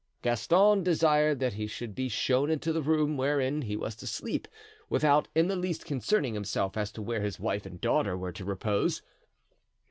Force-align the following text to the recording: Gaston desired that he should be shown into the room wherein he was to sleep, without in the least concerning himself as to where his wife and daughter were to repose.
Gaston 0.23 0.81
desired 0.81 1.37
that 1.41 1.53
he 1.53 1.67
should 1.67 1.93
be 1.93 2.09
shown 2.09 2.49
into 2.49 2.73
the 2.73 2.81
room 2.81 3.17
wherein 3.17 3.61
he 3.61 3.75
was 3.75 3.95
to 3.97 4.07
sleep, 4.07 4.47
without 4.89 5.27
in 5.35 5.47
the 5.47 5.55
least 5.55 5.85
concerning 5.85 6.33
himself 6.33 6.75
as 6.75 6.91
to 6.93 7.03
where 7.03 7.21
his 7.21 7.39
wife 7.39 7.67
and 7.67 7.79
daughter 7.79 8.17
were 8.17 8.31
to 8.31 8.43
repose. 8.43 9.03